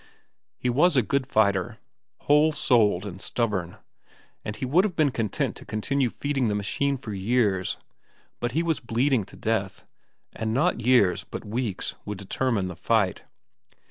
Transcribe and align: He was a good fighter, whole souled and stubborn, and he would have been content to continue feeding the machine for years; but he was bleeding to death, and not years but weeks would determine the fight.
He 0.57 0.67
was 0.67 0.97
a 0.97 1.03
good 1.03 1.27
fighter, 1.27 1.77
whole 2.21 2.53
souled 2.53 3.05
and 3.05 3.21
stubborn, 3.21 3.77
and 4.43 4.55
he 4.55 4.65
would 4.65 4.83
have 4.83 4.95
been 4.95 5.11
content 5.11 5.55
to 5.57 5.63
continue 5.63 6.09
feeding 6.09 6.47
the 6.47 6.55
machine 6.55 6.97
for 6.97 7.13
years; 7.13 7.77
but 8.39 8.53
he 8.53 8.63
was 8.63 8.79
bleeding 8.79 9.25
to 9.25 9.35
death, 9.35 9.85
and 10.33 10.55
not 10.55 10.81
years 10.81 11.23
but 11.29 11.45
weeks 11.45 11.93
would 12.03 12.17
determine 12.17 12.67
the 12.67 12.75
fight. 12.75 13.25